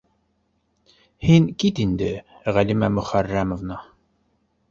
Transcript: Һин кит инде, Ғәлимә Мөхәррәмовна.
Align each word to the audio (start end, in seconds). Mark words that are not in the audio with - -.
Һин 1.25 1.45
кит 1.63 1.81
инде, 1.83 2.09
Ғәлимә 2.57 2.91
Мөхәррәмовна. 2.97 3.77